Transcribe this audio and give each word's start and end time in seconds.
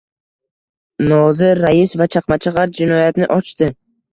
Nozir, 1.11 1.61
rais 1.65 1.93
va 2.03 2.09
chaqmachaqar 2.15 2.75
jinoyatni 2.81 3.33
ochdi. 3.39 3.71